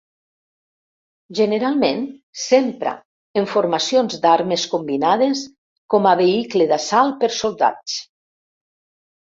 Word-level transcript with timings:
Generalment 1.39 2.01
s'empra 2.45 2.93
en 3.43 3.47
formacions 3.53 4.17
d'armes 4.25 4.65
combinades 4.73 5.45
com 5.95 6.09
a 6.13 6.17
vehicle 6.23 6.69
d'assalt 6.73 7.21
pels 7.23 7.39
soldats. 7.47 8.01